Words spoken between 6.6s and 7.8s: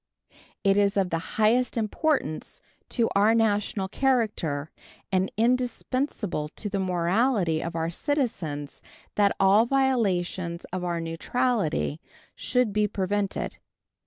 the morality of